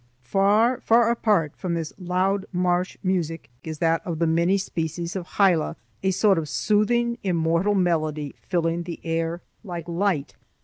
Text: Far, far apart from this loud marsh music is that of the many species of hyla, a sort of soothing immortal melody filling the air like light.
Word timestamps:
Far, 0.23 0.79
far 0.81 1.11
apart 1.11 1.55
from 1.55 1.75
this 1.75 1.93
loud 1.99 2.47
marsh 2.51 2.97
music 3.03 3.51
is 3.63 3.77
that 3.77 4.01
of 4.03 4.17
the 4.17 4.25
many 4.25 4.57
species 4.57 5.15
of 5.15 5.27
hyla, 5.37 5.75
a 6.01 6.09
sort 6.09 6.39
of 6.39 6.49
soothing 6.49 7.19
immortal 7.21 7.75
melody 7.75 8.33
filling 8.41 8.81
the 8.81 8.99
air 9.03 9.43
like 9.63 9.87
light. 9.87 10.33